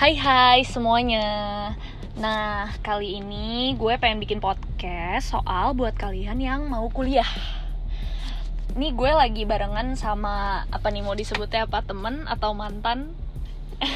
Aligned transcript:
Hai 0.00 0.16
hai 0.16 0.64
semuanya. 0.64 1.28
Nah 2.16 2.72
kali 2.80 3.20
ini 3.20 3.76
gue 3.76 4.00
pengen 4.00 4.16
bikin 4.16 4.40
podcast 4.40 5.36
soal 5.36 5.76
buat 5.76 5.92
kalian 5.92 6.40
yang 6.40 6.72
mau 6.72 6.88
kuliah. 6.88 7.28
Ini 8.72 8.96
gue 8.96 9.12
lagi 9.12 9.44
barengan 9.44 9.92
sama 10.00 10.64
apa 10.72 10.88
nih 10.88 11.04
mau 11.04 11.12
disebutnya 11.12 11.68
apa 11.68 11.84
temen 11.84 12.24
atau 12.24 12.56
mantan? 12.56 13.12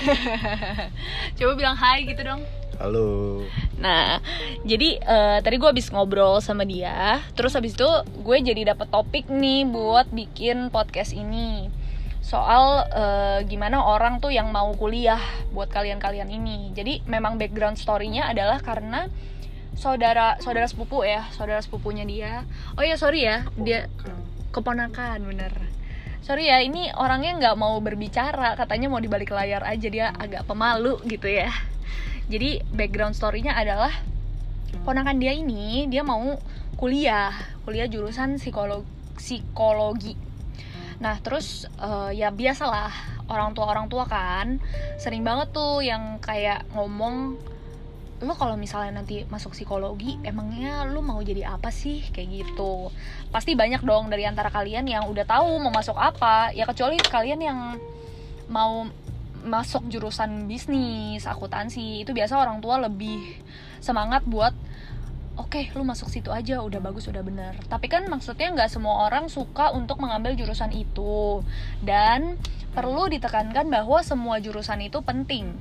Coba 1.40 1.52
bilang 1.56 1.80
hai 1.80 2.04
gitu 2.04 2.20
dong. 2.20 2.44
Halo. 2.76 3.40
Nah, 3.80 4.20
jadi 4.68 5.00
eh, 5.00 5.38
tadi 5.40 5.56
gue 5.56 5.72
habis 5.72 5.88
ngobrol 5.88 6.44
sama 6.44 6.68
dia, 6.68 7.24
terus 7.32 7.56
habis 7.56 7.80
itu 7.80 7.88
gue 8.20 8.36
jadi 8.44 8.76
dapet 8.76 8.92
topik 8.92 9.32
nih 9.32 9.64
buat 9.64 10.12
bikin 10.12 10.68
podcast 10.68 11.16
ini 11.16 11.72
soal 12.24 12.88
eh, 12.88 13.38
gimana 13.44 13.84
orang 13.84 14.24
tuh 14.24 14.32
yang 14.32 14.48
mau 14.48 14.72
kuliah 14.72 15.20
buat 15.52 15.68
kalian-kalian 15.68 16.32
ini. 16.32 16.72
Jadi 16.72 17.04
memang 17.04 17.36
background 17.36 17.76
story-nya 17.76 18.32
adalah 18.32 18.64
karena 18.64 19.12
saudara 19.76 20.40
saudara 20.40 20.64
sepupu 20.64 21.04
ya, 21.04 21.28
saudara 21.36 21.60
sepupunya 21.60 22.08
dia. 22.08 22.48
Oh 22.80 22.82
ya 22.82 22.96
sorry 22.96 23.28
ya, 23.28 23.44
dia 23.60 23.92
keponakan 24.56 25.20
bener. 25.28 25.52
Sorry 26.24 26.48
ya, 26.48 26.64
ini 26.64 26.88
orangnya 26.96 27.36
nggak 27.36 27.56
mau 27.60 27.76
berbicara, 27.84 28.56
katanya 28.56 28.88
mau 28.88 28.96
di 28.96 29.12
balik 29.12 29.28
layar 29.28 29.60
aja 29.60 29.92
dia 29.92 30.08
agak 30.16 30.48
pemalu 30.48 30.96
gitu 31.04 31.28
ya 31.28 31.52
jadi 32.28 32.64
background 32.72 33.12
story-nya 33.16 33.52
adalah 33.52 33.92
ponakan 34.84 35.20
dia 35.20 35.36
ini 35.36 35.86
dia 35.88 36.00
mau 36.00 36.40
kuliah 36.80 37.32
kuliah 37.68 37.86
jurusan 37.88 38.40
psikologi 38.40 38.88
psikologi 39.14 40.18
nah 41.04 41.20
terus 41.20 41.68
eh, 41.76 42.16
ya 42.16 42.32
biasalah 42.32 42.88
orang 43.28 43.52
tua 43.52 43.68
orang 43.68 43.92
tua 43.92 44.08
kan 44.08 44.56
sering 44.96 45.20
banget 45.20 45.52
tuh 45.52 45.84
yang 45.84 46.16
kayak 46.24 46.64
ngomong 46.72 47.36
lu 48.24 48.32
kalau 48.32 48.56
misalnya 48.56 49.04
nanti 49.04 49.28
masuk 49.28 49.52
psikologi 49.52 50.16
emangnya 50.24 50.88
lu 50.88 51.04
mau 51.04 51.20
jadi 51.20 51.44
apa 51.44 51.68
sih? 51.68 52.00
Kayak 52.08 52.46
gitu. 52.46 52.88
Pasti 53.28 53.52
banyak 53.52 53.84
dong 53.84 54.08
dari 54.08 54.24
antara 54.24 54.48
kalian 54.48 54.88
yang 54.88 55.04
udah 55.10 55.28
tahu 55.28 55.60
mau 55.60 55.68
masuk 55.74 55.92
apa 55.98 56.54
ya 56.56 56.64
kecuali 56.64 56.96
kalian 56.96 57.40
yang 57.44 57.58
mau 58.48 58.88
masuk 59.44 59.92
jurusan 59.92 60.48
bisnis, 60.48 61.28
akuntansi, 61.28 62.00
itu 62.00 62.16
biasa 62.16 62.40
orang 62.40 62.64
tua 62.64 62.80
lebih 62.80 63.20
semangat 63.84 64.24
buat 64.24 64.56
oke 65.34 65.74
lu 65.74 65.82
masuk 65.82 66.10
situ 66.10 66.30
aja 66.30 66.62
udah 66.62 66.80
bagus 66.82 67.10
udah 67.10 67.22
bener. 67.22 67.58
Tapi 67.66 67.86
kan 67.90 68.06
maksudnya 68.06 68.50
nggak 68.54 68.70
semua 68.70 69.06
orang 69.06 69.26
suka 69.26 69.74
untuk 69.74 69.98
mengambil 69.98 70.34
jurusan 70.38 70.70
itu. 70.74 71.42
Dan 71.82 72.38
perlu 72.74 73.10
ditekankan 73.10 73.70
bahwa 73.70 74.02
semua 74.02 74.38
jurusan 74.42 74.82
itu 74.82 75.02
penting. 75.02 75.54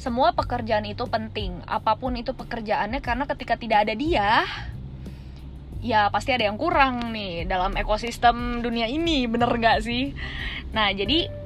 Semua 0.00 0.32
pekerjaan 0.32 0.88
itu 0.88 1.04
penting. 1.08 1.60
Apa 1.68 1.96
pun 2.00 2.16
itu 2.16 2.32
pekerjaannya 2.32 3.04
karena 3.04 3.24
ketika 3.28 3.60
tidak 3.60 3.88
ada 3.88 3.94
dia 3.96 4.44
ya 5.80 6.12
pasti 6.12 6.36
ada 6.36 6.44
yang 6.44 6.60
kurang 6.60 7.12
nih 7.16 7.48
dalam 7.48 7.76
ekosistem 7.76 8.64
dunia 8.64 8.88
ini. 8.88 9.28
Bener 9.28 9.48
nggak 9.48 9.84
sih? 9.84 10.12
Nah 10.72 10.92
jadi 10.92 11.39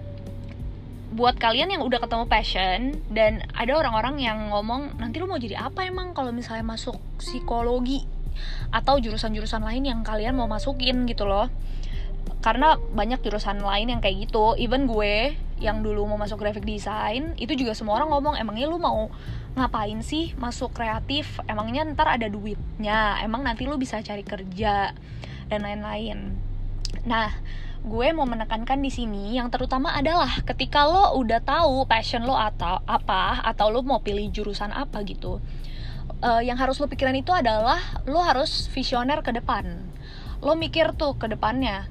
buat 1.14 1.38
kalian 1.38 1.70
yang 1.70 1.82
udah 1.86 2.02
ketemu 2.02 2.26
passion 2.26 2.80
dan 3.14 3.46
ada 3.54 3.78
orang-orang 3.78 4.18
yang 4.18 4.50
ngomong 4.50 4.98
nanti 4.98 5.22
lu 5.22 5.30
mau 5.30 5.38
jadi 5.38 5.70
apa 5.70 5.86
emang 5.86 6.10
kalau 6.10 6.34
misalnya 6.34 6.66
masuk 6.66 6.98
psikologi 7.22 8.02
atau 8.74 8.98
jurusan-jurusan 8.98 9.62
lain 9.62 9.86
yang 9.86 10.00
kalian 10.02 10.34
mau 10.34 10.50
masukin? 10.50 11.06
Gitu 11.06 11.22
loh. 11.22 11.46
Karena 12.42 12.76
banyak 12.76 13.22
jurusan 13.22 13.62
lain 13.62 13.94
yang 13.94 14.00
kayak 14.02 14.28
gitu. 14.28 14.58
Even 14.58 14.90
gue 14.90 15.38
yang 15.62 15.86
dulu 15.86 16.04
mau 16.10 16.18
masuk 16.18 16.42
graphic 16.42 16.66
design 16.66 17.32
itu 17.38 17.54
juga 17.54 17.78
semua 17.78 18.02
orang 18.02 18.10
ngomong 18.10 18.34
emangnya 18.34 18.66
lu 18.66 18.82
mau 18.82 19.08
ngapain 19.54 20.02
sih 20.02 20.34
masuk 20.34 20.74
kreatif? 20.74 21.38
Emangnya 21.46 21.86
ntar 21.94 22.10
ada 22.10 22.26
duitnya? 22.26 23.22
Emang 23.22 23.46
nanti 23.46 23.64
lu 23.70 23.78
bisa 23.78 24.02
cari 24.02 24.26
kerja? 24.26 24.92
Dan 25.46 25.62
lain-lain. 25.62 26.34
Nah 27.06 27.30
gue 27.84 28.08
mau 28.16 28.24
menekankan 28.24 28.80
di 28.80 28.88
sini 28.88 29.36
yang 29.36 29.52
terutama 29.52 29.92
adalah 29.92 30.40
ketika 30.48 30.88
lo 30.88 31.20
udah 31.20 31.44
tahu 31.44 31.84
passion 31.84 32.24
lo 32.24 32.32
atau 32.32 32.80
apa 32.88 33.44
atau 33.44 33.68
lo 33.68 33.84
mau 33.84 34.00
pilih 34.00 34.32
jurusan 34.32 34.72
apa 34.72 35.04
gitu 35.04 35.36
uh, 36.24 36.40
yang 36.40 36.56
harus 36.56 36.80
lo 36.80 36.88
pikirin 36.88 37.20
itu 37.20 37.30
adalah 37.36 37.76
lo 38.08 38.24
harus 38.24 38.72
visioner 38.72 39.20
ke 39.20 39.36
depan. 39.36 39.68
Lo 40.40 40.56
mikir 40.56 40.96
tuh 40.96 41.16
ke 41.20 41.28
depannya 41.28 41.88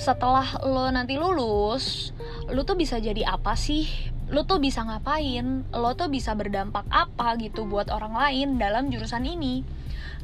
setelah 0.00 0.64
lo 0.64 0.88
nanti 0.88 1.20
lulus 1.20 2.16
lo 2.48 2.64
tuh 2.64 2.80
bisa 2.80 2.96
jadi 2.96 3.28
apa 3.28 3.52
sih? 3.52 3.84
Lo 4.32 4.48
tuh 4.48 4.56
bisa 4.56 4.80
ngapain? 4.80 5.68
Lo 5.76 5.92
tuh 5.92 6.08
bisa 6.08 6.32
berdampak 6.32 6.88
apa 6.88 7.36
gitu 7.36 7.68
buat 7.68 7.92
orang 7.92 8.16
lain 8.16 8.48
dalam 8.56 8.88
jurusan 8.88 9.28
ini? 9.28 9.60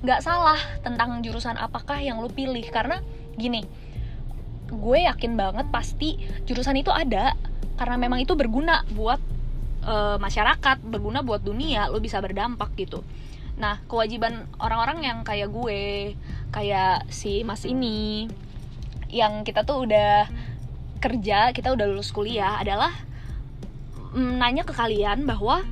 Nggak 0.00 0.24
salah 0.24 0.60
tentang 0.80 1.20
jurusan 1.20 1.60
apakah 1.60 2.00
yang 2.00 2.24
lo 2.24 2.32
pilih 2.32 2.64
karena 2.72 3.04
gini 3.36 3.89
gue 4.70 4.98
yakin 5.06 5.34
banget 5.34 5.66
pasti 5.68 6.16
jurusan 6.46 6.78
itu 6.78 6.94
ada 6.94 7.34
karena 7.76 7.96
memang 7.98 8.22
itu 8.22 8.38
berguna 8.38 8.86
buat 8.94 9.20
uh, 9.84 10.16
masyarakat 10.20 10.84
berguna 10.84 11.20
buat 11.26 11.42
dunia 11.42 11.90
lo 11.90 11.98
bisa 11.98 12.22
berdampak 12.22 12.72
gitu. 12.78 13.02
Nah 13.58 13.82
kewajiban 13.90 14.48
orang-orang 14.62 15.04
yang 15.04 15.18
kayak 15.26 15.50
gue 15.52 16.14
kayak 16.54 17.08
si 17.12 17.42
mas 17.42 17.66
ini 17.66 18.30
yang 19.10 19.42
kita 19.42 19.66
tuh 19.66 19.84
udah 19.88 20.30
kerja 21.00 21.50
kita 21.56 21.72
udah 21.72 21.86
lulus 21.88 22.12
kuliah 22.12 22.60
adalah 22.60 22.92
mm, 24.14 24.38
nanya 24.38 24.62
ke 24.62 24.76
kalian 24.76 25.24
bahwa 25.24 25.64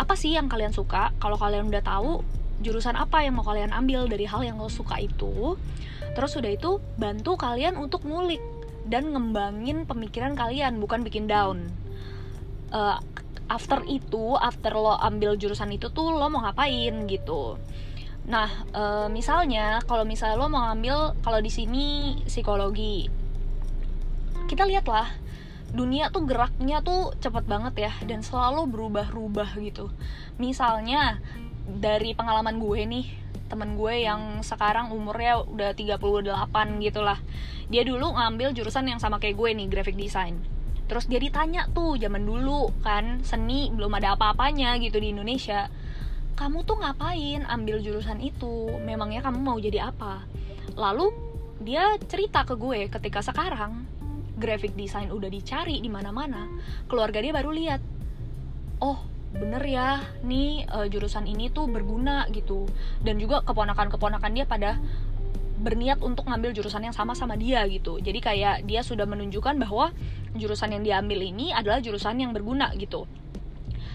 apa 0.00 0.14
sih 0.16 0.34
yang 0.34 0.48
kalian 0.48 0.72
suka? 0.72 1.12
Kalau 1.20 1.36
kalian 1.36 1.68
udah 1.68 1.84
tahu 1.84 2.24
jurusan 2.62 2.94
apa 2.96 3.26
yang 3.26 3.36
mau 3.36 3.44
kalian 3.44 3.74
ambil 3.74 4.06
dari 4.06 4.24
hal 4.24 4.42
yang 4.46 4.56
lo 4.56 4.70
suka 4.70 4.98
itu. 5.02 5.58
Terus 6.12 6.32
udah 6.38 6.50
itu 6.52 6.78
bantu 6.96 7.36
kalian 7.36 7.76
untuk 7.76 8.06
ngulik 8.06 8.40
dan 8.86 9.14
ngembangin 9.14 9.86
pemikiran 9.86 10.34
kalian 10.34 10.78
bukan 10.82 11.06
bikin 11.06 11.30
down. 11.30 11.70
Uh, 12.72 12.96
after 13.52 13.84
itu 13.84 14.38
after 14.40 14.72
lo 14.72 14.96
ambil 14.96 15.36
jurusan 15.36 15.68
itu 15.76 15.92
tuh 15.92 16.14
lo 16.14 16.26
mau 16.32 16.40
ngapain 16.44 17.04
gitu. 17.04 17.60
Nah 18.26 18.48
uh, 18.72 19.06
misalnya 19.12 19.82
kalau 19.84 20.06
misalnya 20.08 20.38
lo 20.38 20.48
mau 20.48 20.70
ngambil 20.70 21.20
kalau 21.20 21.38
di 21.42 21.50
sini 21.52 22.16
psikologi. 22.24 23.10
Kita 24.48 24.64
lihatlah 24.68 25.08
dunia 25.72 26.12
tuh 26.12 26.28
geraknya 26.28 26.84
tuh 26.84 27.16
cepet 27.16 27.48
banget 27.48 27.74
ya 27.88 27.92
dan 28.04 28.20
selalu 28.20 28.68
berubah-ubah 28.68 29.56
gitu. 29.64 29.88
Misalnya 30.36 31.20
dari 31.66 32.14
pengalaman 32.14 32.58
gue 32.58 32.80
nih 32.86 33.06
temen 33.46 33.76
gue 33.76 34.08
yang 34.08 34.40
sekarang 34.40 34.96
umurnya 34.96 35.44
udah 35.44 35.76
38 35.76 36.24
gitu 36.80 37.04
lah 37.04 37.20
dia 37.72 37.88
dulu 37.88 38.12
ngambil 38.12 38.52
jurusan 38.52 38.84
yang 38.84 39.00
sama 39.00 39.16
kayak 39.16 39.40
gue 39.40 39.50
nih 39.56 39.66
graphic 39.72 39.96
design. 39.96 40.36
Terus 40.84 41.08
dia 41.08 41.16
ditanya 41.16 41.72
tuh 41.72 41.96
zaman 41.96 42.20
dulu 42.20 42.68
kan 42.84 43.24
seni 43.24 43.72
belum 43.72 43.96
ada 43.96 44.12
apa-apanya 44.12 44.76
gitu 44.76 45.00
di 45.00 45.16
Indonesia. 45.16 45.72
Kamu 46.36 46.68
tuh 46.68 46.84
ngapain 46.84 47.48
ambil 47.48 47.80
jurusan 47.80 48.20
itu? 48.20 48.68
Memangnya 48.84 49.24
kamu 49.24 49.40
mau 49.40 49.56
jadi 49.56 49.88
apa? 49.88 50.20
Lalu 50.76 51.08
dia 51.64 51.96
cerita 52.04 52.44
ke 52.44 52.60
gue 52.60 52.92
ketika 52.92 53.24
sekarang 53.24 53.88
graphic 54.36 54.76
design 54.76 55.08
udah 55.08 55.32
dicari 55.32 55.80
di 55.80 55.88
mana-mana 55.88 56.44
keluarga 56.92 57.24
dia 57.24 57.32
baru 57.32 57.56
lihat. 57.56 57.80
Oh 58.84 59.00
bener 59.32 59.64
ya 59.64 60.04
nih 60.22 60.68
uh, 60.68 60.86
jurusan 60.86 61.24
ini 61.24 61.48
tuh 61.48 61.68
berguna 61.68 62.28
gitu. 62.30 62.68
Dan 63.00 63.16
juga 63.16 63.40
keponakan-keponakan 63.42 64.32
dia 64.32 64.44
pada 64.44 64.76
berniat 65.62 66.02
untuk 66.02 66.26
ngambil 66.26 66.52
jurusan 66.52 66.90
yang 66.90 66.96
sama 66.96 67.14
sama 67.14 67.38
dia 67.38 67.62
gitu. 67.70 68.02
Jadi 68.02 68.18
kayak 68.18 68.56
dia 68.66 68.82
sudah 68.82 69.06
menunjukkan 69.06 69.56
bahwa 69.62 69.94
jurusan 70.34 70.74
yang 70.74 70.82
diambil 70.82 71.22
ini 71.22 71.54
adalah 71.54 71.78
jurusan 71.78 72.18
yang 72.18 72.34
berguna 72.34 72.74
gitu. 72.74 73.06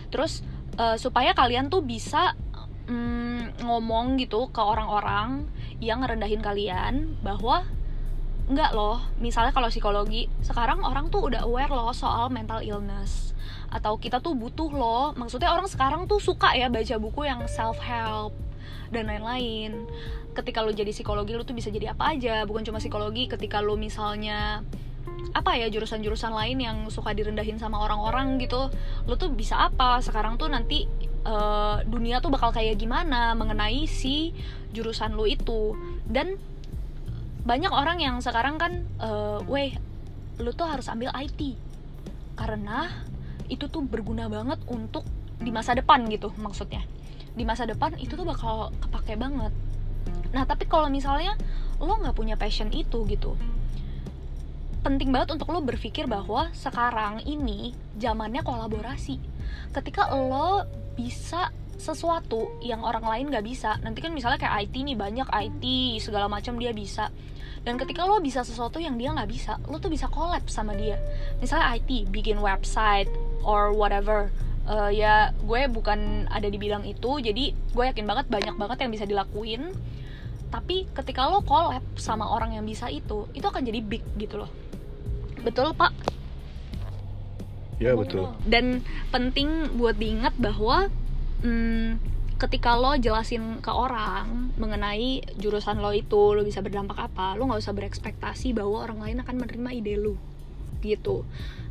Terus 0.10 0.42
uh, 0.80 0.96
supaya 0.96 1.36
kalian 1.36 1.68
tuh 1.68 1.84
bisa 1.84 2.34
um, 2.88 3.52
ngomong 3.62 4.16
gitu 4.22 4.48
ke 4.50 4.62
orang-orang 4.64 5.46
yang 5.84 6.02
ngerendahin 6.02 6.42
kalian 6.42 7.20
bahwa 7.22 7.68
enggak 8.48 8.72
loh 8.72 9.04
misalnya 9.20 9.52
kalau 9.52 9.68
psikologi 9.68 10.32
sekarang 10.40 10.80
orang 10.82 11.12
tuh 11.12 11.28
udah 11.28 11.44
aware 11.44 11.68
loh 11.68 11.92
soal 11.92 12.32
mental 12.32 12.64
illness 12.64 13.27
atau 13.68 14.00
kita 14.00 14.24
tuh 14.24 14.34
butuh 14.34 14.72
loh. 14.72 15.06
Maksudnya 15.16 15.52
orang 15.52 15.68
sekarang 15.68 16.08
tuh 16.08 16.20
suka 16.24 16.56
ya 16.56 16.72
baca 16.72 16.96
buku 17.00 17.28
yang 17.28 17.44
self 17.52 17.80
help 17.84 18.34
dan 18.92 19.12
lain-lain. 19.12 19.88
Ketika 20.32 20.62
lo 20.62 20.72
jadi 20.72 20.94
psikologi 20.94 21.34
lo 21.34 21.44
tuh 21.44 21.58
bisa 21.58 21.74
jadi 21.74 21.92
apa 21.92 22.16
aja. 22.16 22.46
Bukan 22.48 22.64
cuma 22.64 22.80
psikologi 22.80 23.28
ketika 23.28 23.60
lo 23.60 23.76
misalnya 23.76 24.64
apa 25.34 25.56
ya 25.58 25.68
jurusan-jurusan 25.72 26.32
lain 26.36 26.58
yang 26.62 26.78
suka 26.94 27.16
direndahin 27.16 27.58
sama 27.58 27.80
orang-orang 27.80 28.38
gitu 28.40 28.70
lo 29.06 29.14
tuh 29.20 29.34
bisa 29.34 29.68
apa? 29.68 30.00
Sekarang 30.00 30.40
tuh 30.40 30.48
nanti 30.48 30.88
uh, 31.28 31.84
dunia 31.84 32.24
tuh 32.24 32.32
bakal 32.32 32.54
kayak 32.56 32.80
gimana 32.80 33.36
mengenai 33.36 33.84
si 33.90 34.32
jurusan 34.72 35.18
lo 35.18 35.28
itu? 35.28 35.76
Dan 36.08 36.38
banyak 37.48 37.72
orang 37.72 38.04
yang 38.04 38.20
sekarang 38.20 38.60
kan 38.60 38.84
uh, 39.00 39.40
weh 39.48 39.72
lo 40.38 40.52
tuh 40.54 40.68
harus 40.68 40.86
ambil 40.92 41.10
IT 41.16 41.56
karena 42.38 43.07
itu 43.48 43.68
tuh 43.72 43.84
berguna 43.84 44.28
banget 44.28 44.60
untuk 44.68 45.04
di 45.38 45.50
masa 45.50 45.76
depan 45.76 46.06
gitu 46.12 46.34
maksudnya. 46.40 46.84
Di 47.38 47.46
masa 47.46 47.70
depan 47.70 47.96
itu 48.00 48.18
tuh 48.18 48.26
bakal 48.26 48.76
kepake 48.84 49.16
banget. 49.16 49.54
Nah 50.34 50.44
tapi 50.44 50.66
kalau 50.70 50.88
misalnya 50.92 51.36
lo 51.78 51.94
nggak 51.98 52.18
punya 52.18 52.36
passion 52.40 52.74
itu 52.74 53.06
gitu 53.06 53.38
penting 54.88 55.12
banget 55.12 55.36
untuk 55.36 55.52
lo 55.52 55.60
berpikir 55.60 56.08
bahwa 56.08 56.48
sekarang 56.56 57.20
ini 57.28 57.76
zamannya 58.00 58.40
kolaborasi. 58.40 59.20
Ketika 59.76 60.16
lo 60.16 60.64
bisa 60.96 61.52
sesuatu 61.78 62.58
yang 62.64 62.82
orang 62.82 63.06
lain 63.06 63.30
gak 63.30 63.46
bisa 63.46 63.78
nanti 63.86 64.02
kan 64.02 64.10
misalnya 64.10 64.42
kayak 64.42 64.66
IT 64.66 64.76
nih 64.82 64.98
banyak 64.98 65.28
IT 65.30 65.64
segala 66.00 66.32
macam 66.32 66.56
dia 66.56 66.72
bisa. 66.72 67.12
Dan 67.68 67.76
ketika 67.76 68.08
lo 68.08 68.24
bisa 68.24 68.48
sesuatu 68.48 68.80
yang 68.80 68.96
dia 68.96 69.12
nggak 69.12 69.28
bisa 69.28 69.60
lo 69.68 69.76
tuh 69.76 69.92
bisa 69.92 70.08
collab 70.08 70.48
sama 70.48 70.72
dia. 70.72 70.96
Misalnya 71.44 71.76
IT 71.76 72.08
bikin 72.08 72.40
website 72.40 73.12
or 73.44 73.74
whatever. 73.74 74.30
Uh, 74.68 74.92
ya 74.92 75.32
gue 75.40 75.62
bukan 75.72 76.28
ada 76.28 76.52
di 76.52 76.60
bidang 76.60 76.84
itu 76.84 77.24
jadi 77.24 77.56
gue 77.56 77.84
yakin 77.88 78.04
banget 78.04 78.28
banyak 78.28 78.56
banget 78.56 78.78
yang 78.84 78.92
bisa 78.92 79.06
dilakuin. 79.08 79.72
Tapi 80.48 80.88
ketika 80.96 81.28
lo 81.28 81.44
collab 81.44 81.84
sama 82.00 82.28
orang 82.28 82.56
yang 82.56 82.64
bisa 82.64 82.88
itu 82.88 83.28
itu 83.36 83.44
akan 83.44 83.64
jadi 83.64 83.80
big 83.84 84.04
gitu 84.20 84.44
loh. 84.44 84.52
Betul 85.44 85.72
pak? 85.76 85.96
Ya 87.78 87.94
betul. 87.94 88.34
Dan 88.44 88.82
penting 89.14 89.78
buat 89.78 89.96
diingat 89.96 90.34
bahwa 90.36 90.90
hmm, 91.46 92.02
ketika 92.38 92.78
lo 92.78 92.94
jelasin 92.94 93.62
ke 93.66 93.72
orang 93.74 94.54
mengenai 94.62 95.26
jurusan 95.42 95.82
lo 95.82 95.90
itu 95.90 96.38
lo 96.38 96.46
bisa 96.46 96.62
berdampak 96.62 97.10
apa 97.10 97.34
lo 97.34 97.50
nggak 97.50 97.62
usah 97.66 97.74
berekspektasi 97.74 98.54
bahwa 98.54 98.86
orang 98.86 99.02
lain 99.02 99.18
akan 99.26 99.36
menerima 99.42 99.70
ide 99.74 99.96
lo 99.98 100.14
gitu 100.86 101.26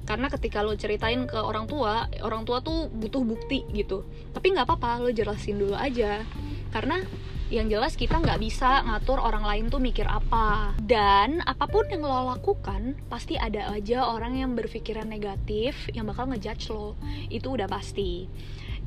karena 0.06 0.31
ketika 0.31 0.62
lo 0.62 0.79
ceritain 0.79 1.26
ke 1.26 1.35
orang 1.35 1.67
tua 1.67 2.06
orang 2.23 2.47
tua 2.47 2.62
tuh 2.62 2.87
butuh 2.88 3.26
bukti 3.26 3.67
gitu. 3.75 4.06
Tapi 4.31 4.55
nggak 4.55 4.70
apa-apa 4.70 5.03
lo 5.03 5.11
jelasin 5.11 5.58
dulu 5.58 5.75
aja. 5.75 6.23
Karena 6.70 7.03
yang 7.47 7.70
jelas 7.70 7.94
kita 7.94 8.19
nggak 8.19 8.43
bisa 8.43 8.82
ngatur 8.87 9.23
orang 9.23 9.43
lain 9.43 9.67
tuh 9.67 9.82
mikir 9.82 10.06
apa. 10.06 10.79
Dan 10.79 11.43
apa 11.43 11.67
pun 11.67 11.91
yang 11.91 12.06
lo 12.06 12.31
lakukan 12.38 12.94
pasti 13.11 13.35
ada 13.35 13.70
aja 13.75 14.06
orang 14.06 14.38
yang 14.38 14.55
berpikiran 14.55 15.11
negatif 15.11 15.91
yang 15.91 16.06
bakal 16.06 16.31
ngejudge 16.31 16.70
lo. 16.70 16.94
Itu 17.26 17.59
udah 17.59 17.67
pasti. 17.67 18.31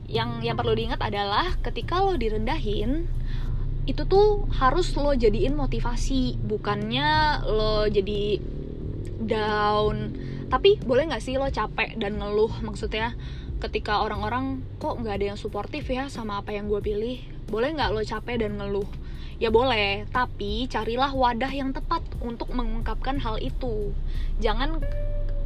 Yang 0.08 0.48
yang 0.48 0.56
perlu 0.56 0.74
diingat 0.74 1.04
adalah 1.04 1.60
ketika 1.60 2.00
lo 2.00 2.16
direndahin 2.16 3.06
itu 3.88 4.06
tuh 4.08 4.48
harus 4.56 4.92
lo 4.96 5.12
jadiin 5.12 5.56
motivasi. 5.56 6.40
Bukannya 6.40 7.44
lo 7.44 7.88
jadi 7.92 8.40
down 9.20 10.29
tapi 10.50 10.82
boleh 10.82 11.14
nggak 11.14 11.22
sih 11.22 11.38
lo 11.38 11.48
capek 11.48 11.96
dan 12.02 12.18
ngeluh? 12.18 12.50
Maksudnya 12.66 13.14
ketika 13.62 14.02
orang-orang 14.02 14.66
kok 14.82 14.98
nggak 14.98 15.16
ada 15.22 15.26
yang 15.36 15.40
suportif 15.40 15.86
ya 15.88 16.10
sama 16.10 16.40
apa 16.42 16.56
yang 16.56 16.72
gue 16.72 16.80
pilih 16.80 17.20
boleh 17.52 17.76
nggak 17.76 17.92
lo 17.94 18.02
capek 18.02 18.42
dan 18.42 18.58
ngeluh? 18.58 18.90
Ya 19.40 19.54
boleh 19.54 20.10
tapi 20.12 20.68
carilah 20.68 21.14
wadah 21.14 21.54
yang 21.54 21.72
tepat 21.72 22.04
untuk 22.20 22.52
mengungkapkan 22.52 23.22
hal 23.22 23.40
itu. 23.40 23.94
Jangan 24.42 24.82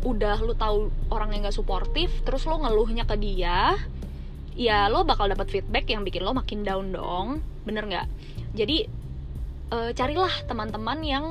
udah 0.04 0.40
lo 0.44 0.56
tahu 0.56 0.92
orang 1.16 1.32
yang 1.32 1.48
gak 1.48 1.56
suportif 1.56 2.12
terus 2.28 2.44
lo 2.44 2.60
ngeluhnya 2.60 3.08
ke 3.08 3.16
dia 3.16 3.80
ya 4.52 4.92
lo 4.92 5.08
bakal 5.08 5.32
dapat 5.32 5.48
feedback 5.48 5.88
yang 5.88 6.04
bikin 6.04 6.28
lo 6.28 6.36
makin 6.36 6.62
down 6.62 6.94
dong. 6.94 7.42
Bener 7.66 7.88
nggak? 7.88 8.08
Jadi 8.54 8.86
e, 9.72 9.78
carilah 9.98 10.32
teman-teman 10.46 11.00
yang 11.02 11.26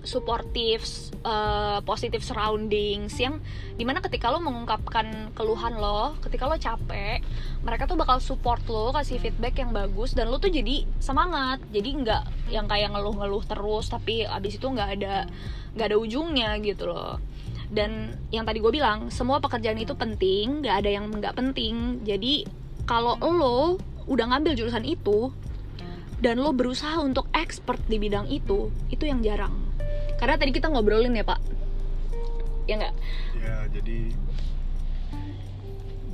supportive, 0.00 0.84
uh, 1.24 1.84
positive 1.84 2.24
surroundings 2.24 3.12
yang 3.20 3.40
di 3.76 3.84
mana 3.84 4.00
ketika 4.00 4.32
lo 4.32 4.40
mengungkapkan 4.40 5.32
keluhan 5.36 5.76
lo, 5.76 6.16
ketika 6.24 6.48
lo 6.48 6.56
capek, 6.56 7.20
mereka 7.60 7.84
tuh 7.84 8.00
bakal 8.00 8.16
support 8.20 8.64
lo, 8.68 8.92
kasih 8.96 9.20
feedback 9.20 9.60
yang 9.60 9.76
bagus 9.76 10.16
dan 10.16 10.32
lo 10.32 10.40
tuh 10.40 10.48
jadi 10.48 10.88
semangat, 11.00 11.60
jadi 11.68 11.90
nggak 12.00 12.22
yang 12.52 12.66
kayak 12.66 12.92
ngeluh-ngeluh 12.96 13.44
terus 13.44 13.92
tapi 13.92 14.24
abis 14.24 14.56
itu 14.56 14.66
nggak 14.66 14.88
ada 15.00 15.28
nggak 15.76 15.86
ada 15.86 15.96
ujungnya 16.00 16.56
gitu 16.64 16.88
loh. 16.88 17.20
Dan 17.70 18.18
yang 18.34 18.42
tadi 18.42 18.58
gue 18.58 18.72
bilang 18.74 19.14
semua 19.14 19.38
pekerjaan 19.38 19.78
itu 19.78 19.94
penting, 19.94 20.64
nggak 20.64 20.76
ada 20.82 20.90
yang 20.90 21.06
nggak 21.06 21.36
penting. 21.36 22.02
Jadi 22.02 22.48
kalau 22.88 23.14
lo 23.20 23.78
udah 24.10 24.26
ngambil 24.34 24.58
jurusan 24.58 24.82
itu 24.82 25.30
dan 26.18 26.36
lo 26.36 26.52
berusaha 26.52 26.98
untuk 27.00 27.30
expert 27.32 27.78
di 27.86 27.96
bidang 27.96 28.26
itu, 28.28 28.68
itu 28.90 29.06
yang 29.06 29.22
jarang 29.22 29.69
karena 30.20 30.36
tadi 30.36 30.52
kita 30.52 30.68
ngobrolin 30.68 31.16
ya 31.16 31.24
pak. 31.24 31.40
Ya 32.68 32.76
nggak? 32.76 32.94
Ya 33.40 33.56
jadi 33.72 33.98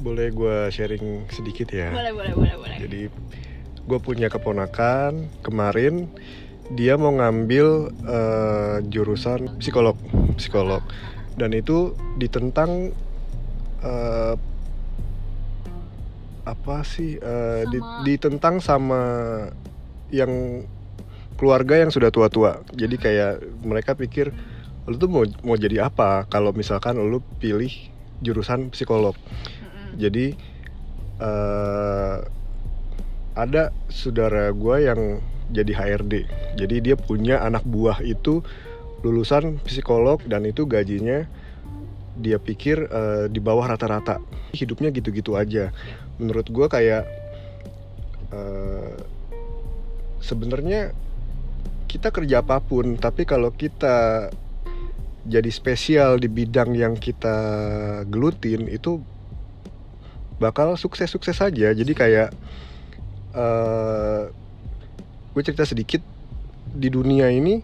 boleh 0.00 0.30
gue 0.30 0.56
sharing 0.70 1.26
sedikit 1.34 1.74
ya. 1.74 1.90
Boleh 1.90 2.14
boleh 2.14 2.32
boleh 2.38 2.54
boleh. 2.54 2.76
Jadi 2.78 3.10
gue 3.86 3.98
punya 3.98 4.30
keponakan 4.30 5.26
kemarin 5.42 6.06
dia 6.70 6.94
mau 6.94 7.10
ngambil 7.10 7.90
uh, 8.06 8.78
jurusan 8.86 9.58
psikolog 9.58 9.98
psikolog. 10.38 10.86
Dan 11.34 11.52
itu 11.52 11.92
ditentang 12.16 12.94
uh, 13.82 14.38
apa 16.46 16.78
sih 16.86 17.18
uh, 17.18 17.66
di, 17.66 17.78
ditentang 18.06 18.62
sama 18.62 19.02
yang 20.14 20.62
keluarga 21.36 21.78
yang 21.80 21.92
sudah 21.92 22.08
tua-tua. 22.08 22.64
Jadi 22.72 22.96
kayak 22.96 23.44
mereka 23.62 23.92
pikir 23.94 24.32
lu 24.86 24.96
tuh 24.96 25.10
mau 25.10 25.26
mau 25.42 25.58
jadi 25.58 25.90
apa 25.90 26.30
kalau 26.30 26.54
misalkan 26.54 26.96
lu 26.96 27.20
pilih 27.38 27.70
jurusan 28.24 28.72
psikolog. 28.72 29.14
Jadi 29.96 30.36
uh, 31.20 32.24
ada 33.36 33.72
saudara 33.92 34.48
gue 34.52 34.76
yang 34.80 35.00
jadi 35.52 35.72
HRD. 35.72 36.14
Jadi 36.58 36.76
dia 36.82 36.96
punya 36.96 37.44
anak 37.44 37.62
buah 37.68 38.00
itu 38.02 38.40
lulusan 39.04 39.60
psikolog 39.62 40.18
dan 40.24 40.48
itu 40.48 40.64
gajinya 40.64 41.28
dia 42.16 42.40
pikir 42.40 42.88
uh, 42.88 43.28
di 43.28 43.38
bawah 43.38 43.68
rata-rata. 43.68 44.18
Hidupnya 44.56 44.88
gitu-gitu 44.88 45.36
aja. 45.36 45.70
Menurut 46.16 46.48
gue 46.48 46.66
kayak 46.66 47.04
uh, 48.32 48.96
sebenarnya 50.24 50.96
kita 51.86 52.10
kerja 52.10 52.42
apa 52.42 52.58
pun 52.62 52.98
tapi 52.98 53.24
kalau 53.24 53.54
kita 53.54 54.28
jadi 55.26 55.50
spesial 55.50 56.22
di 56.22 56.30
bidang 56.30 56.74
yang 56.74 56.94
kita 56.94 57.36
gelutin 58.06 58.70
itu 58.70 59.02
bakal 60.38 60.76
sukses-sukses 60.78 61.40
saja 61.40 61.72
jadi 61.72 61.92
kayak 61.96 62.28
uh, 63.34 64.30
gue 65.34 65.42
cerita 65.44 65.64
sedikit 65.68 66.00
di 66.76 66.88
dunia 66.92 67.32
ini 67.32 67.60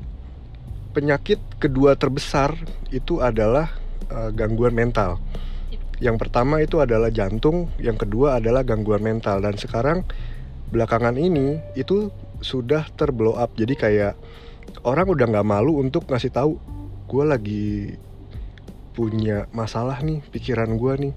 penyakit 0.92 1.40
kedua 1.56 1.96
terbesar 1.96 2.52
itu 2.92 3.24
adalah 3.24 3.72
uh, 4.12 4.28
gangguan 4.30 4.76
mental. 4.76 5.18
Yang 5.98 6.28
pertama 6.28 6.60
itu 6.60 6.82
adalah 6.84 7.08
jantung 7.08 7.72
yang 7.80 7.96
kedua 7.96 8.38
adalah 8.38 8.60
gangguan 8.62 9.00
mental. 9.00 9.40
Dan 9.40 9.56
sekarang 9.56 10.04
belakangan 10.68 11.16
ini 11.16 11.58
itu 11.72 12.12
sudah 12.42 12.86
terblow 12.94 13.38
up. 13.38 13.54
Jadi 13.56 13.74
kayak 13.78 14.14
orang 14.86 15.06
udah 15.08 15.26
nggak 15.30 15.46
malu 15.46 15.78
untuk 15.78 16.06
ngasih 16.10 16.30
tahu 16.30 16.58
gue 17.08 17.24
lagi 17.24 17.66
punya 18.92 19.48
masalah 19.50 19.98
nih 20.04 20.20
pikiran 20.30 20.76
gue 20.76 20.92
nih. 21.08 21.14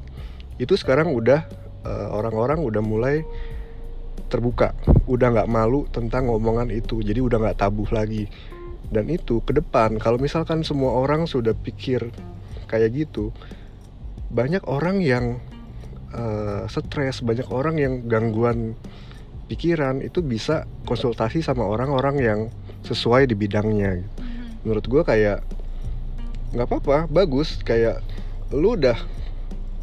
Itu 0.62 0.80
sekarang 0.80 1.12
udah 1.12 1.46
eh, 1.84 2.08
orang-orang 2.10 2.64
udah 2.64 2.82
mulai 2.82 3.26
terbuka 4.26 4.74
udah 5.06 5.28
nggak 5.38 5.52
malu 5.52 5.86
tentang 5.92 6.32
ngomongan 6.32 6.74
itu 6.74 7.04
jadi 7.04 7.22
udah 7.22 7.38
nggak 7.42 7.60
tabuh 7.60 7.90
lagi. 7.92 8.30
Dan 8.86 9.10
itu 9.10 9.42
ke 9.42 9.52
depan 9.52 9.98
kalau 9.98 10.22
misalkan 10.22 10.62
semua 10.62 10.94
orang 10.94 11.26
sudah 11.26 11.58
pikir 11.58 12.14
kayak 12.70 12.94
gitu 12.94 13.34
banyak 14.30 14.62
orang 14.66 15.02
yang 15.02 15.40
uh, 16.14 16.66
stres 16.70 17.22
banyak 17.22 17.46
orang 17.50 17.76
yang 17.78 17.94
gangguan 18.10 18.74
pikiran 19.46 20.02
itu 20.02 20.26
bisa 20.26 20.66
konsultasi 20.90 21.46
sama 21.46 21.66
orang-orang 21.66 22.16
yang 22.18 22.40
sesuai 22.86 23.30
di 23.30 23.36
bidangnya 23.38 24.02
mm-hmm. 24.02 24.66
menurut 24.66 24.86
gue 24.86 25.02
kayak 25.06 25.46
nggak 26.56 26.68
apa-apa 26.72 27.12
bagus. 27.12 27.60
Kayak 27.62 28.00
lu 28.56 28.80
udah 28.80 28.96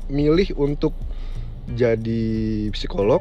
milih 0.09 0.57
untuk 0.57 0.97
jadi 1.77 2.69
psikolog 2.75 3.21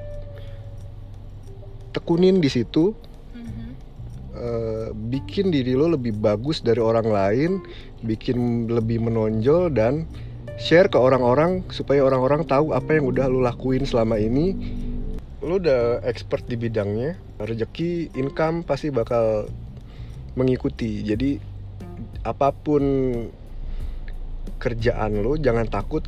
tekunin 1.91 2.39
di 2.39 2.47
situ 2.47 2.95
uh, 4.33 4.89
bikin 5.11 5.51
diri 5.51 5.75
lo 5.75 5.91
lebih 5.91 6.15
bagus 6.17 6.63
dari 6.63 6.79
orang 6.79 7.07
lain 7.11 7.51
bikin 8.01 8.65
lebih 8.71 9.03
menonjol 9.03 9.69
dan 9.69 10.07
share 10.57 10.89
ke 10.89 10.97
orang-orang 10.97 11.61
supaya 11.69 12.01
orang-orang 12.01 12.47
tahu 12.47 12.73
apa 12.73 12.97
yang 12.97 13.11
udah 13.11 13.29
lo 13.29 13.43
lakuin 13.43 13.85
selama 13.85 14.17
ini 14.17 14.55
lu 15.41 15.57
udah 15.57 16.05
expert 16.05 16.45
di 16.45 16.53
bidangnya 16.53 17.17
rezeki 17.41 18.13
income 18.13 18.61
pasti 18.61 18.93
bakal 18.93 19.49
mengikuti. 20.37 21.01
Jadi 21.01 21.41
apa 22.21 22.53
pun 22.53 22.83
kerjaan 24.61 25.25
lu 25.25 25.41
jangan 25.41 25.65
takut 25.65 26.05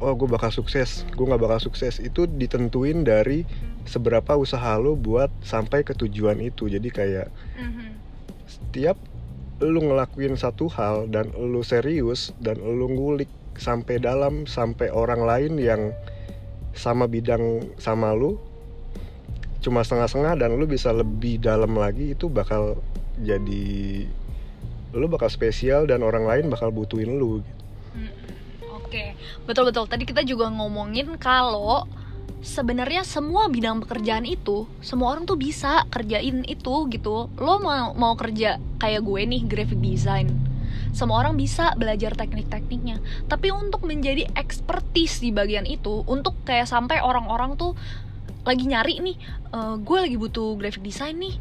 oh 0.00 0.12
gue 0.16 0.28
bakal 0.28 0.48
sukses 0.48 1.04
gue 1.12 1.24
nggak 1.28 1.42
bakal 1.42 1.60
sukses. 1.68 2.00
Itu 2.00 2.24
ditentuin 2.24 3.04
dari 3.04 3.44
seberapa 3.84 4.34
usaha 4.40 4.80
lo 4.80 4.96
buat 4.96 5.28
sampai 5.44 5.84
ke 5.84 5.92
tujuan 5.92 6.40
itu. 6.40 6.72
Jadi 6.72 6.88
kayak 6.88 7.28
Mhm. 7.60 7.88
setiap 8.48 8.96
lu 9.60 9.80
ngelakuin 9.84 10.36
satu 10.36 10.68
hal 10.72 11.08
dan 11.08 11.32
lu 11.36 11.64
serius 11.64 12.32
dan 12.40 12.60
lu 12.60 12.88
ngulik 12.92 13.28
sampai 13.56 13.96
dalam 13.96 14.44
sampai 14.44 14.92
orang 14.92 15.24
lain 15.24 15.56
yang 15.56 15.96
sama 16.76 17.08
bidang 17.10 17.74
sama 17.80 18.12
lu 18.12 18.38
cuma 19.64 19.82
setengah-setengah 19.82 20.38
dan 20.38 20.54
lu 20.54 20.68
bisa 20.68 20.94
lebih 20.94 21.42
dalam 21.42 21.74
lagi 21.74 22.14
itu 22.14 22.30
bakal 22.30 22.78
jadi 23.18 24.06
lu 24.94 25.06
bakal 25.10 25.26
spesial 25.26 25.88
dan 25.88 26.04
orang 26.06 26.28
lain 26.28 26.52
bakal 26.52 26.70
butuhin 26.70 27.18
lu 27.18 27.42
Mm-mm. 27.96 28.36
Oke, 28.86 29.18
betul 29.50 29.66
betul. 29.66 29.90
Tadi 29.90 30.06
kita 30.06 30.22
juga 30.22 30.46
ngomongin 30.46 31.18
kalau 31.18 31.90
sebenarnya 32.38 33.02
semua 33.02 33.50
bidang 33.50 33.82
pekerjaan 33.82 34.22
itu 34.22 34.70
semua 34.78 35.10
orang 35.10 35.26
tuh 35.26 35.34
bisa 35.34 35.82
kerjain 35.90 36.46
itu 36.46 36.86
gitu. 36.94 37.26
Lo 37.34 37.58
mau 37.58 37.98
mau 37.98 38.14
kerja 38.14 38.62
kayak 38.78 39.02
gue 39.02 39.20
nih 39.26 39.42
graphic 39.42 39.82
design. 39.82 40.30
Semua 40.96 41.20
orang 41.20 41.36
bisa 41.36 41.76
belajar 41.76 42.16
teknik-tekniknya. 42.16 43.04
Tapi 43.28 43.52
untuk 43.52 43.84
menjadi 43.84 44.24
expertise 44.32 45.20
di 45.20 45.28
bagian 45.28 45.68
itu, 45.68 46.00
untuk 46.08 46.32
kayak 46.48 46.64
sampai 46.64 47.04
orang-orang 47.04 47.60
tuh 47.60 47.76
lagi 48.48 48.64
nyari 48.64 49.04
nih, 49.04 49.16
"Eh, 49.52 49.74
gue 49.76 49.98
lagi 50.00 50.16
butuh 50.16 50.56
graphic 50.56 50.80
design 50.80 51.20
nih. 51.20 51.36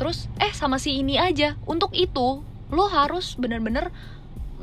Terus 0.00 0.32
eh 0.40 0.56
sama 0.56 0.80
si 0.80 1.04
ini 1.04 1.20
aja. 1.20 1.60
Untuk 1.68 1.92
itu 1.92 2.40
lo 2.72 2.88
harus 2.88 3.36
bener-bener 3.36 3.92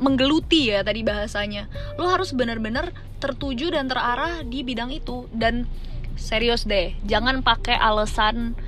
menggeluti 0.02 0.72
ya 0.74 0.82
tadi 0.82 1.06
bahasanya 1.06 1.70
lo 1.94 2.10
harus 2.10 2.34
bener-bener 2.34 2.90
tertuju 3.22 3.70
dan 3.70 3.86
terarah 3.86 4.42
di 4.42 4.66
bidang 4.66 4.90
itu 4.90 5.30
dan 5.30 5.70
serius 6.18 6.66
deh 6.66 6.96
jangan 7.06 7.46
pakai 7.46 7.78
alasan 7.78 8.58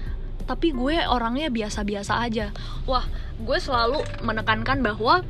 tapi 0.45 0.77
gue 0.77 1.01
orangnya 1.09 1.49
biasa-biasa 1.49 2.23
aja 2.23 2.55
wah 2.87 3.05
gue 3.41 3.59
selalu 3.59 4.05
menekankan 4.23 4.85
bahwa 4.85 5.25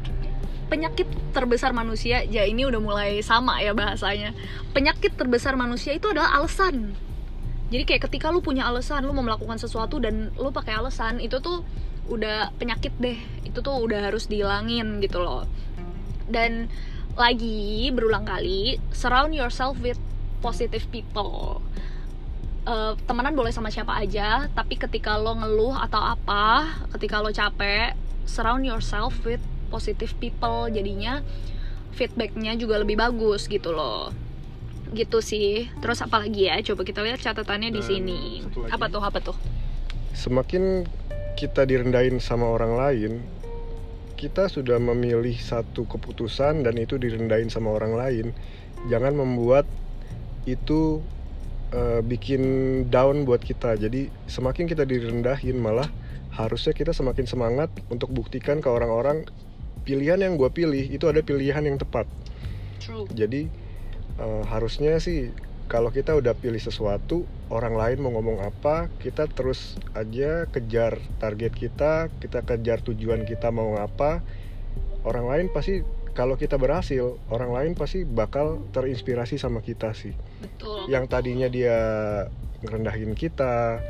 penyakit 0.68 1.06
terbesar 1.36 1.70
manusia 1.70 2.24
ya 2.24 2.44
ini 2.44 2.64
udah 2.64 2.80
mulai 2.80 3.20
sama 3.20 3.60
ya 3.60 3.72
bahasanya. 3.76 4.32
Penyakit 4.72 5.14
terbesar 5.14 5.54
manusia 5.54 5.94
itu 5.94 6.10
adalah 6.10 6.36
alasan. 6.38 6.96
Jadi 7.72 7.82
kayak 7.88 8.10
ketika 8.10 8.30
lu 8.30 8.44
punya 8.44 8.68
alasan 8.68 9.02
lu 9.06 9.12
mau 9.16 9.24
melakukan 9.24 9.58
sesuatu 9.58 9.98
dan 9.98 10.30
lu 10.36 10.50
pakai 10.54 10.78
alasan 10.78 11.18
itu 11.18 11.40
tuh 11.40 11.64
udah 12.08 12.52
penyakit 12.60 12.92
deh. 13.00 13.18
Itu 13.42 13.64
tuh 13.64 13.78
udah 13.84 14.12
harus 14.12 14.28
dihilangin 14.30 15.00
gitu 15.00 15.20
loh. 15.20 15.48
Dan 16.28 16.72
lagi 17.14 17.90
berulang 17.94 18.26
kali 18.26 18.82
surround 18.90 19.32
yourself 19.34 19.78
with 19.80 19.98
positive 20.42 20.86
people. 20.90 21.62
Eh, 22.64 22.92
temenan 23.04 23.36
boleh 23.36 23.52
sama 23.52 23.68
siapa 23.68 23.92
aja 24.00 24.48
tapi 24.56 24.80
ketika 24.80 25.20
lo 25.20 25.36
ngeluh 25.36 25.76
atau 25.84 26.00
apa 26.00 26.64
ketika 26.96 27.20
lo 27.20 27.28
capek 27.28 27.92
surround 28.24 28.64
yourself 28.64 29.12
with 29.28 29.44
positive 29.74 30.14
people 30.22 30.70
jadinya 30.70 31.18
feedbacknya 31.98 32.54
juga 32.54 32.78
lebih 32.78 32.94
bagus 32.94 33.50
gitu 33.50 33.74
loh. 33.74 34.14
Gitu 34.94 35.18
sih. 35.18 35.66
Terus 35.82 35.98
apa 36.06 36.22
lagi 36.22 36.46
ya? 36.46 36.62
Coba 36.62 36.86
kita 36.86 37.02
lihat 37.02 37.18
catatannya 37.18 37.74
di 37.74 37.82
sini. 37.82 38.20
apa 38.70 38.86
tuh? 38.86 39.02
Apa 39.02 39.18
tuh? 39.18 39.34
Semakin 40.14 40.86
kita 41.34 41.66
direndahin 41.66 42.22
sama 42.22 42.46
orang 42.46 42.78
lain 42.78 43.12
kita 44.14 44.46
sudah 44.46 44.78
memilih 44.78 45.34
satu 45.34 45.84
keputusan 45.90 46.62
dan 46.62 46.78
itu 46.78 46.96
direndahin 46.96 47.50
sama 47.50 47.74
orang 47.74 47.98
lain 47.98 48.26
jangan 48.86 49.12
membuat 49.18 49.66
itu 50.46 51.02
eh, 51.72 52.00
bikin 52.04 52.42
down 52.92 53.24
buat 53.24 53.40
kita. 53.40 53.76
Jadi 53.76 54.12
semakin 54.28 54.64
kita 54.68 54.84
direndahin 54.84 55.58
malah 55.58 55.88
harusnya 56.34 56.74
kita 56.74 56.96
semakin 56.96 57.26
semangat 57.28 57.70
untuk 57.88 58.10
buktikan 58.10 58.58
ke 58.60 58.68
orang-orang 58.68 59.24
pilihan 59.84 60.18
yang 60.18 60.34
gue 60.40 60.50
pilih 60.50 60.84
itu 60.88 61.04
ada 61.06 61.20
pilihan 61.20 61.62
yang 61.62 61.76
tepat. 61.76 62.08
True. 62.80 63.06
Jadi 63.12 63.46
eh, 64.18 64.42
harusnya 64.48 64.96
sih 64.98 65.30
kalau 65.64 65.88
kita 65.88 66.12
udah 66.12 66.36
pilih 66.36 66.60
sesuatu 66.60 67.24
orang 67.48 67.72
lain 67.76 68.04
mau 68.04 68.12
ngomong 68.12 68.44
apa 68.44 68.92
kita 69.00 69.24
terus 69.32 69.80
aja 69.96 70.44
kejar 70.52 71.00
target 71.16 71.56
kita 71.56 72.12
kita 72.20 72.44
kejar 72.44 72.80
tujuan 72.84 73.28
kita 73.28 73.52
mau 73.52 73.76
apa. 73.78 74.24
Orang 75.04 75.28
lain 75.28 75.52
pasti 75.52 75.84
kalau 76.16 76.38
kita 76.40 76.56
berhasil 76.56 77.20
orang 77.28 77.52
lain 77.52 77.72
pasti 77.76 78.08
bakal 78.08 78.64
terinspirasi 78.72 79.36
sama 79.36 79.60
kita 79.60 79.92
sih. 79.92 80.16
Betul. 80.40 80.88
Yang 80.88 81.04
tadinya 81.12 81.48
dia 81.52 81.76
ngerendahin 82.64 83.12
kita 83.12 83.84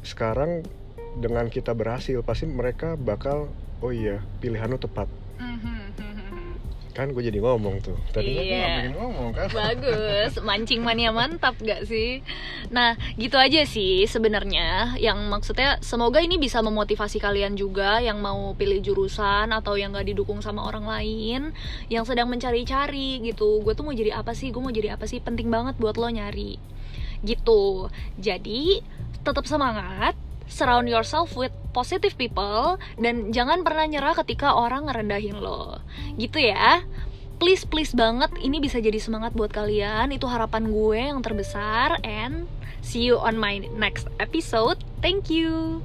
sekarang 0.00 0.64
dengan 1.20 1.52
kita 1.52 1.76
berhasil 1.76 2.24
pasti 2.24 2.48
mereka 2.48 2.96
bakal 2.96 3.52
oh 3.82 3.90
iya 3.90 4.22
pilihan 4.38 4.70
lu 4.70 4.78
tepat 4.78 5.08
Mhm. 5.36 5.80
kan 6.92 7.08
gue 7.08 7.24
jadi 7.24 7.40
ngomong 7.40 7.80
tuh 7.80 7.96
tadinya 8.12 8.44
gue 8.44 8.52
Iya. 8.52 8.60
nggak 8.60 8.76
pengen 8.76 8.94
ngomong 9.00 9.30
kan 9.32 9.48
Bagus, 9.48 10.32
mancing 10.44 10.84
mania 10.84 11.08
mantap 11.08 11.56
gak 11.56 11.88
sih? 11.88 12.20
Nah, 12.68 13.00
gitu 13.16 13.40
aja 13.40 13.64
sih 13.64 14.04
sebenarnya. 14.04 14.92
Yang 15.00 15.18
maksudnya 15.24 15.80
semoga 15.80 16.20
ini 16.20 16.36
bisa 16.36 16.60
memotivasi 16.60 17.16
kalian 17.16 17.56
juga 17.56 17.96
yang 17.96 18.20
mau 18.20 18.52
pilih 18.52 18.84
jurusan 18.84 19.56
atau 19.56 19.80
yang 19.80 19.96
gak 19.96 20.04
didukung 20.04 20.44
sama 20.44 20.68
orang 20.68 20.84
lain, 20.84 21.56
yang 21.88 22.04
sedang 22.04 22.28
mencari-cari 22.28 23.24
gitu. 23.24 23.64
Gue 23.64 23.72
tuh 23.72 23.88
mau 23.88 23.96
jadi 23.96 24.12
apa 24.12 24.36
sih? 24.36 24.52
Gue 24.52 24.60
mau 24.60 24.68
jadi 24.68 24.92
apa 24.92 25.08
sih? 25.08 25.16
Penting 25.16 25.48
banget 25.48 25.80
buat 25.80 25.96
lo 25.96 26.12
nyari. 26.12 26.60
Gitu. 27.24 27.88
Jadi, 28.20 28.84
tetap 29.24 29.48
semangat, 29.48 30.12
surround 30.52 30.86
yourself 30.86 31.32
with 31.34 31.50
positive 31.72 32.14
people 32.20 32.76
dan 33.00 33.32
jangan 33.32 33.64
pernah 33.64 33.88
nyerah 33.88 34.14
ketika 34.20 34.52
orang 34.52 34.86
ngerendahin 34.86 35.40
lo. 35.40 35.80
Gitu 36.20 36.52
ya. 36.52 36.84
Please 37.42 37.66
please 37.66 37.90
banget 37.90 38.30
ini 38.38 38.62
bisa 38.62 38.78
jadi 38.78 39.00
semangat 39.02 39.34
buat 39.34 39.50
kalian. 39.50 40.14
Itu 40.14 40.30
harapan 40.30 40.70
gue 40.70 41.00
yang 41.00 41.24
terbesar 41.24 41.98
and 42.06 42.46
see 42.84 43.02
you 43.02 43.18
on 43.18 43.34
my 43.34 43.64
next 43.74 44.06
episode. 44.22 44.78
Thank 45.02 45.26
you 45.32 45.82